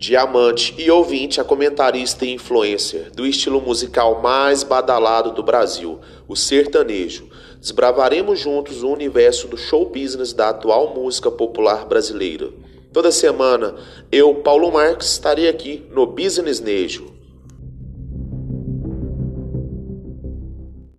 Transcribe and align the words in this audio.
Diamante 0.00 0.74
e 0.78 0.90
ouvinte 0.90 1.42
a 1.42 1.44
comentarista 1.44 2.24
e 2.24 2.32
influencer 2.32 3.10
do 3.10 3.26
estilo 3.26 3.60
musical 3.60 4.22
mais 4.22 4.62
badalado 4.62 5.30
do 5.30 5.42
Brasil, 5.42 6.00
o 6.26 6.34
sertanejo. 6.34 7.28
Desbravaremos 7.60 8.40
juntos 8.40 8.82
o 8.82 8.88
universo 8.88 9.46
do 9.46 9.58
show 9.58 9.84
business 9.84 10.32
da 10.32 10.48
atual 10.48 10.94
música 10.94 11.30
popular 11.30 11.84
brasileira. 11.84 12.48
Toda 12.90 13.12
semana, 13.12 13.74
eu, 14.10 14.36
Paulo 14.36 14.72
Marques, 14.72 15.12
estarei 15.12 15.50
aqui 15.50 15.86
no 15.92 16.06
Business 16.06 16.60
Nejo. 16.60 17.12